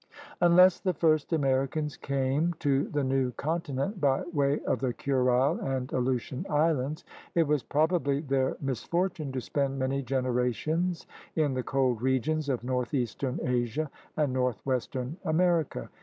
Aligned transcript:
Unless 0.41 0.79
the 0.79 0.95
first 0.95 1.31
Americans 1.31 1.95
came 1.95 2.55
to 2.57 2.85
the 2.89 3.03
new 3.03 3.33
con 3.33 3.61
tinent 3.61 3.99
by 3.99 4.23
way 4.33 4.59
of 4.61 4.79
the 4.79 4.95
Kurile 4.95 5.59
and 5.61 5.93
Aleutian 5.93 6.43
Islands, 6.49 6.71
18 6.73 6.73
THE 6.73 6.81
RED 6.81 6.87
MAN'S 6.87 7.03
CONTINENT 7.03 7.07
it 7.35 7.47
was 7.47 7.63
probably 7.63 8.21
their 8.21 8.57
misfortune 8.59 9.31
to 9.31 9.39
spend 9.39 9.77
many 9.77 10.01
generations 10.01 11.05
in 11.35 11.53
the 11.53 11.61
cold 11.61 12.01
regions 12.01 12.49
of 12.49 12.63
northeastern 12.63 13.37
Asia 13.43 13.91
and 14.17 14.33
northwestern 14.33 15.17
America. 15.23 15.87